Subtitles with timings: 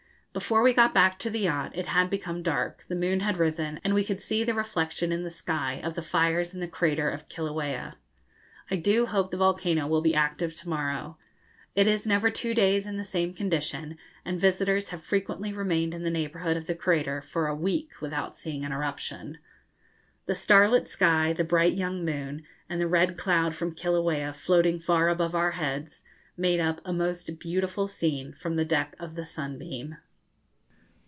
[0.33, 3.81] Before we got back to the yacht it had become dark, the moon had risen,
[3.83, 7.09] and we could see the reflection in the sky of the fires in the crater
[7.09, 7.95] of Kilauea.
[8.69, 11.17] I do hope the volcano will be active to morrow.
[11.75, 16.03] It is never two days in the same condition, and visitors have frequently remained in
[16.03, 19.37] the neighbourhood of the crater for a week without seeing an eruption.
[20.27, 25.09] The starlit sky, the bright young moon, and the red cloud from Kilauea, floating far
[25.09, 26.05] above our heads,
[26.37, 29.97] made up a most beautiful scene from the deck of the 'Sunbeam.'